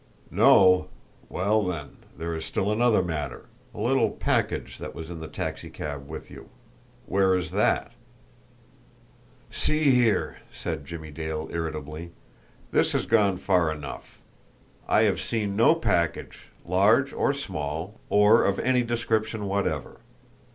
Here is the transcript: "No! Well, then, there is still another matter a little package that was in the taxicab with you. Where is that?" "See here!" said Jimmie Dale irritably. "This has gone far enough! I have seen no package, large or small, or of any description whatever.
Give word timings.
"No! 0.31 0.87
Well, 1.29 1.61
then, 1.63 1.97
there 2.17 2.33
is 2.35 2.43
still 2.43 2.71
another 2.71 3.03
matter 3.03 3.45
a 3.71 3.79
little 3.79 4.09
package 4.09 4.79
that 4.79 4.95
was 4.95 5.11
in 5.11 5.19
the 5.19 5.27
taxicab 5.27 6.09
with 6.09 6.31
you. 6.31 6.49
Where 7.05 7.35
is 7.35 7.51
that?" 7.51 7.91
"See 9.51 9.91
here!" 9.91 10.37
said 10.51 10.87
Jimmie 10.87 11.11
Dale 11.11 11.49
irritably. 11.51 12.13
"This 12.71 12.93
has 12.93 13.05
gone 13.05 13.37
far 13.37 13.71
enough! 13.71 14.19
I 14.87 15.01
have 15.03 15.21
seen 15.21 15.55
no 15.55 15.75
package, 15.75 16.47
large 16.65 17.13
or 17.13 17.31
small, 17.31 18.01
or 18.09 18.43
of 18.43 18.57
any 18.57 18.81
description 18.81 19.45
whatever. 19.45 19.99